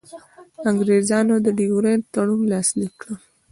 انګرېزانو 0.69 1.35
د 1.45 1.47
ډیورنډ 1.59 2.03
تړون 2.13 2.41
لاسلیک 2.51 2.93
کړ. 3.01 3.11